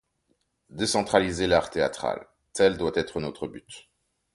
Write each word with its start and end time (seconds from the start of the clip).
Décentraliser 0.71 1.45
l'art 1.45 1.69
théâtral, 1.69 2.25
tel 2.53 2.75
doit 2.75 2.93
être 2.95 3.19
notre 3.19 3.45
but. 3.45 3.87